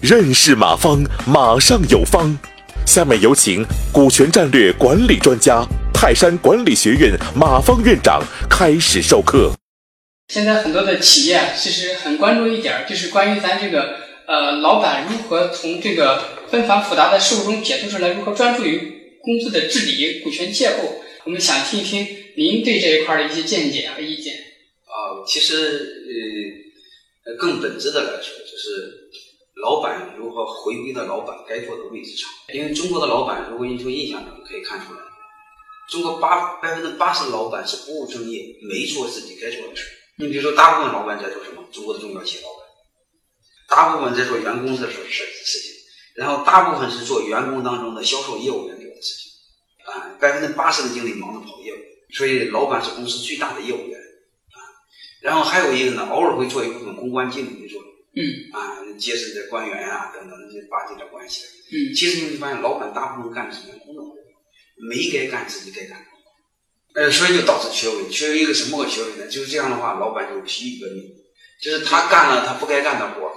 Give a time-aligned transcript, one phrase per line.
[0.00, 2.36] 认识马方，马上有方。
[2.84, 8.20] 下面有请股权战略管理专家、泰山管理学院马方院长
[8.50, 9.52] 开始授课。
[10.28, 13.96] 现在很多的企业，其实很关注一点，就是关于咱这个
[14.26, 21.00] 呃，老板如何从这个纷繁复杂的事物中解脱出来，如何专注于公司的治理、股权结构。
[21.24, 22.04] 我们想听一听
[22.36, 24.34] 您对这一块的一些见解和意见。
[24.92, 26.04] 啊，其实
[27.24, 29.08] 呃，更本质的来说，就是
[29.62, 32.28] 老板如何回归到老板该做的位置上。
[32.52, 35.00] 因为中国的老板，如果你从印象中可以看出来，
[35.90, 39.86] 中国八百分之八十的老板是不务正业，没做自己该做的事。
[40.18, 41.64] 你比如说，大部分老板在做什么？
[41.72, 42.66] 中国的中小企业老板，
[43.68, 45.72] 大部分在做员工的事事事情，
[46.16, 49.32] 然后大部分是做员工当中的销售业务员做的事情。
[49.86, 51.78] 啊，百分之八十的精力忙着跑业务，
[52.12, 54.01] 所以老板是公司最大的业务员。
[55.22, 57.90] 啊，然后还有一个呢，偶尔会做一部分公关经理的作用。
[58.14, 58.20] 嗯。
[58.52, 61.44] 啊，结识这官员啊等等，就巴结点关系。
[61.70, 61.94] 嗯。
[61.94, 64.14] 其实你会发现，老板大部分干的什么工的活，
[64.88, 66.06] 没该干自己该干的。
[66.94, 69.26] 呃，所以就导致缺位，缺位一个什么个缺位呢？
[69.26, 71.04] 就是这样的话，老板就疲于奔命，
[71.62, 73.32] 就是他干了他不该干的活，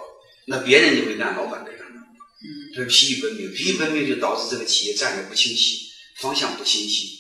[0.47, 2.08] 那别人就会干老板该干的活。
[2.44, 2.75] 嗯。
[2.75, 7.17] 这是疲于奔命，疲于奔命就导致这个企业战略不清晰，方向不清晰，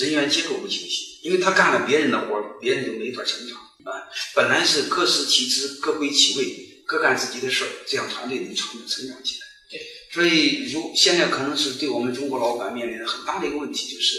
[0.00, 3.56] 人员结构不清晰，因为他干了别人的活，别人就没法成长
[3.90, 4.08] 啊。
[4.34, 9.46] 本来是各司其职，各归其位，各干自己的事儿，这样团队能成成长起来。
[9.70, 9.80] 对。
[10.12, 14.16] 所以，如现在可能是对我们中国老板面临的很大的一个问题，就是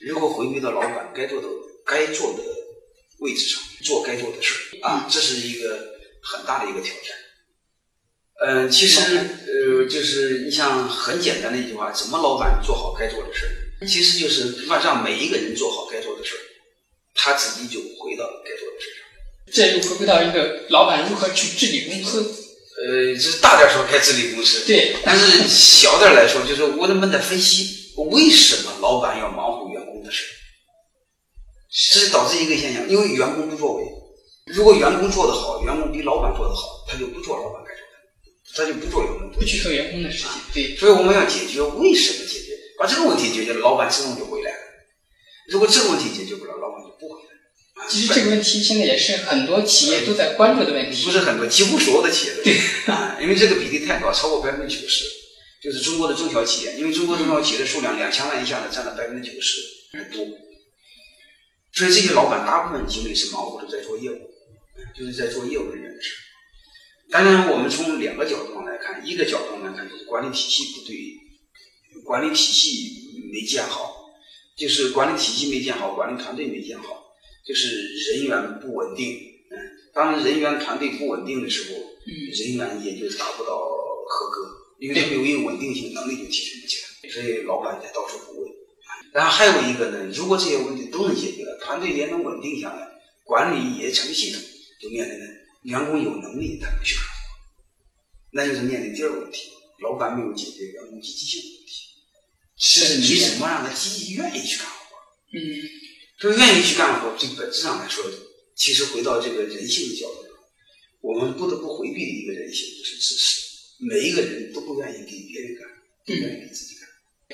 [0.00, 1.48] 如何回归到老板该做的、
[1.86, 2.42] 该做的
[3.20, 7.16] 位置上，做该做的事儿啊，这是一个很大的一个挑战。
[8.42, 13.86] 嗯，其实呃，就是你像很简单的一句话，怎么老板做好该做的事儿？
[13.86, 16.40] 其实就是让每一个人做好该做的事儿，
[17.14, 19.09] 他自己就回到该做的事上。
[19.52, 22.36] 这又回归到一个老板如何去治理公司。
[22.82, 24.96] 呃，这是大点说该治理公司，对。
[25.04, 30.24] 但是小点来说，就是我们得分析为什么老板要忙活员工的事
[31.92, 33.84] 这是导致一个现象，因为员工不作为。
[34.46, 37.92] 如果员工做得好，员工比老板做得好，他就不做老板该做的，
[38.56, 40.30] 他就不做员工不去做员工的事情。
[40.54, 40.74] 对。
[40.76, 44.58] 所以我们要解决为什么解决，把这个问题解决了，老板自动就回来了。
[45.48, 47.19] 如果这个问题解决不了，老板就不回来。
[47.88, 51.04] 其实这个问题现在也是很多企业都在关注的问题。
[51.04, 55.04] 不是很多，几乎所有的企业都对啊， 因为这个比例太高，超过百分之九十，
[55.62, 59.60] 就是中国的中小企业，因为中国中小企业的数量两千万以下的占了百分之九十
[59.92, 60.24] 很多，
[61.72, 64.30] 所以这些老板大部分精力是忙活着在做业务，
[64.96, 66.10] 就是在做业务人员的事。
[67.10, 74.12] 当然，我们从两个角度上来看，一个角度来看就是管理体系不对，管理体系没建好，
[74.56, 76.99] 就是管理体系没建好，管理团队没建好。
[77.50, 79.18] 就是人员不稳定，
[79.50, 79.58] 嗯，
[79.92, 83.58] 当人员团队不稳定的时候，嗯，人员也就达不到
[84.06, 88.48] 合格，因为他没有一个稳定性，能力就提升不起来，所以老板也到处补位。
[89.12, 92.86] 然后还有一个呢，如果这些问题都能解决了，团队也能稳定下来，
[93.24, 94.40] 管理也成系统，
[94.80, 95.26] 就面临着
[95.64, 97.10] 员工有能力他不去干活，
[98.30, 99.50] 那就是面临第二个问题，
[99.82, 101.72] 老板没有解决员工积极性的问题，
[102.56, 104.74] 是你怎么让他积极愿意去干活？
[105.34, 105.89] 嗯。
[106.20, 108.04] 就是愿意去干活，从本质上来说，
[108.54, 110.26] 其实回到这个人性的角度，
[111.00, 113.40] 我们不得不回避的一个人性就是自私。
[113.78, 115.66] 每一个人都不愿意给别人干，
[116.04, 116.86] 不愿意给自己干。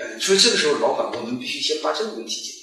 [0.06, 2.58] 嗯，所以这个时候，老板我们必须先把这个问题解决。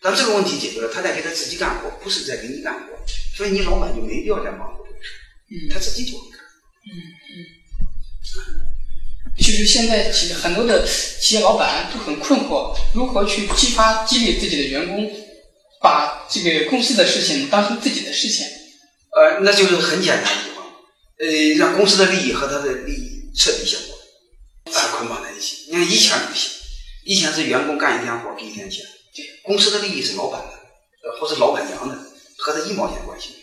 [0.00, 2.94] 当这个问题解决了，他再给他自己干活，不是在给你干活，
[3.36, 5.18] 所以你老板就没必要再忙活这个事儿
[5.50, 6.38] 嗯，他自己就会干。
[6.86, 6.94] 嗯
[7.34, 7.34] 嗯。
[9.36, 15.27] 就是现在其实很多的企业老板都很困惑，如何去激发激励自己的员工。
[15.80, 18.46] 把这个公司的事情当成自己的事情，
[19.16, 20.62] 呃，那就是很简单一句话，
[21.18, 21.26] 呃，
[21.58, 25.66] 让公司的利益和他的利益彻底相关，啊，捆绑在一起。
[25.68, 26.50] 你看以前不行，
[27.04, 28.84] 以前是员工干一天活给一天钱，
[29.42, 31.96] 公司的利益是老板的，呃，或是老板娘的，
[32.38, 33.34] 和他一毛钱关系。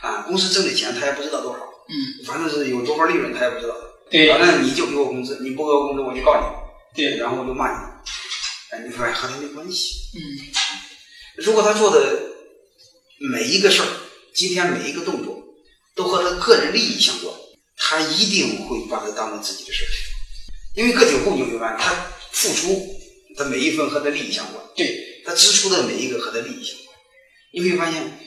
[0.00, 3.74] 啊，公司挣的钱他也不知道多少，嗯，反正是有多少利润他也不知道，
[4.08, 7.78] 对，反正你就给我工资，你不给我工资我就告你，对，然后我就骂你，
[8.70, 10.20] 哎，你发现和他没关系，嗯。
[11.36, 12.22] 如果他做的
[13.18, 13.88] 每一个事儿，
[14.34, 15.42] 今天每一个动作
[15.94, 17.34] 都和他个人利益相关，
[17.76, 19.88] 他一定会把它当成自己的事儿。
[20.74, 22.96] 因为个体户你会发现，他付出
[23.36, 26.96] 的每一分和他利益相关，对他支出的每一个和他利益相关。
[27.52, 28.18] 你会发现，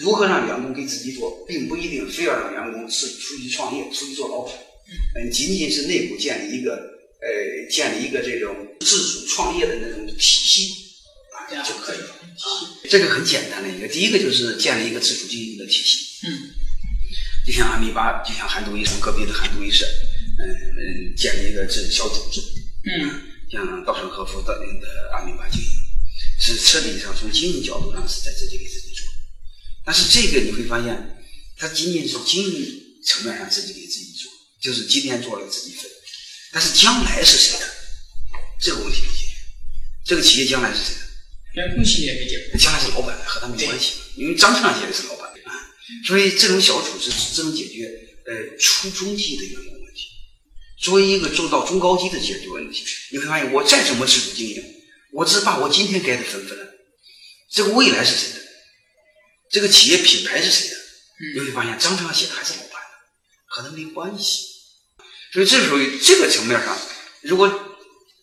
[0.00, 4.54] 如何让员工给自己做，并不一定非要让员工是出去创业、出去做老板，
[5.16, 10.81] 嗯，仅仅是内部建立一个呃，建立一个这种自主创业的那种体系。
[11.62, 12.16] 就可以了。
[12.88, 16.26] 这个很简单的一个，第一个就是建立一个自主经营的体系。
[16.26, 16.50] 嗯，
[17.46, 19.86] 就像阿米巴，就像韩都医生隔壁的韩都医生，
[20.38, 22.40] 嗯嗯，建立一个这小组织。
[22.84, 25.68] 嗯，像稻盛和夫的那个阿米巴经营，
[26.40, 29.06] 是彻底上从经营角度上是在自己给自己做。
[29.84, 31.24] 但是这个你会发现，
[31.56, 35.90] 他仅仅是经营层面上自己给自己做，就是今天做了自己分，
[36.52, 37.66] 但是将来是谁的？
[38.60, 39.32] 这个问题没解决。
[40.04, 41.00] 这个企业将来是谁的？
[41.54, 42.58] 员工系列没解决。
[42.58, 45.52] 将来是老板的，和他没关系，因为张畅写的是老板啊，
[46.06, 47.88] 所以这种小组织只能解决
[48.26, 50.08] 呃初中级的员工问题。
[50.80, 54.62] 作为一个做到中高级的解决问题，你会发现我再怎么自主经营，
[55.12, 56.66] 我只把我今天该的分分了，
[57.50, 58.42] 这个未来是谁的？
[59.50, 60.76] 这个企业品牌是谁的？
[61.34, 62.88] 你会发现张畅写的还是老板的，
[63.46, 64.46] 和他没关系。
[65.32, 66.76] 所以这时候这个层面上，
[67.20, 67.48] 如果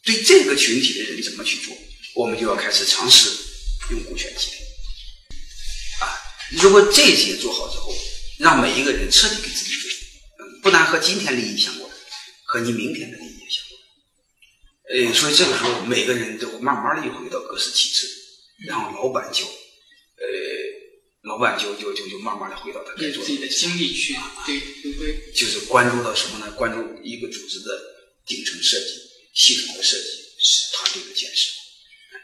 [0.04, 1.76] 对这个群体的人怎么去做，
[2.19, 3.30] 我们就要开始尝试
[3.92, 4.57] 用股权激励。
[6.04, 6.12] 啊，
[6.62, 7.95] 如果这些做好之后，
[8.39, 9.89] 让每一个人彻底给自己做，
[10.39, 11.89] 嗯，不但和今天利益相关，
[12.44, 13.80] 和你明天的利益也相关。
[14.92, 18.06] 呃，所以这个时候每个人都慢慢的又回到各司其职，
[18.68, 20.27] 然后老板就，呃，
[21.21, 24.13] 老板就就就就慢慢的回到他该做用自己的精力去
[24.45, 25.31] 对对对。
[25.33, 26.51] 就是关注到什么呢？
[26.57, 27.81] 关注一个组织的
[28.27, 28.88] 顶层设计、
[29.33, 30.07] 系统的设计、
[30.74, 31.51] 团队的建设，